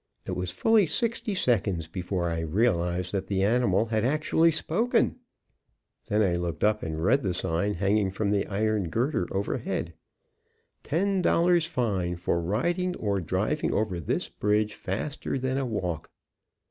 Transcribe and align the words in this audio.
It 0.25 0.31
was 0.31 0.49
fully 0.49 0.87
sixty 0.87 1.35
seconds 1.35 1.87
before 1.87 2.31
I 2.31 2.39
realized 2.39 3.11
that 3.11 3.27
the 3.27 3.43
animal 3.43 3.85
had 3.85 4.03
actually 4.03 4.49
spoken; 4.51 5.17
then 6.07 6.23
I 6.23 6.37
looked 6.37 6.63
up 6.63 6.81
and 6.81 7.03
read 7.03 7.21
the 7.21 7.35
sign 7.35 7.75
hanging 7.75 8.09
from 8.09 8.31
the 8.31 8.47
iron 8.47 8.89
girder 8.89 9.27
overhead, 9.31 9.93
"Ten 10.81 11.21
dollars 11.21 11.67
fine 11.67 12.15
for 12.15 12.41
riding 12.41 12.95
or 12.95 13.21
driving 13.21 13.75
over 13.75 13.99
this 13.99 14.27
bridge 14.27 14.73
faster 14.73 15.37
than 15.37 15.59
a 15.59 15.67
walk." 15.67 16.09